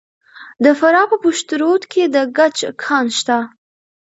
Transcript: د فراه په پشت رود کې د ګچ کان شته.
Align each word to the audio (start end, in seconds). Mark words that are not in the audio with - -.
د 0.63 0.65
فراه 0.79 1.07
په 1.11 1.17
پشت 1.23 1.47
رود 1.61 1.83
کې 1.91 2.03
د 2.13 2.15
ګچ 2.37 2.57
کان 2.83 3.05
شته. 3.17 3.37